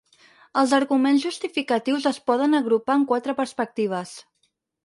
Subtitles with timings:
[0.61, 4.19] Els arguments justificatius es poden agrupar en quatre perspectives.